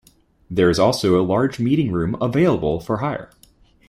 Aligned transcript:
There 0.49 0.71
is 0.71 0.79
also 0.79 1.21
a 1.21 1.21
large 1.21 1.59
meeting 1.59 1.91
room 1.91 2.17
available 2.19 2.79
for 2.79 2.97
hire. 2.97 3.29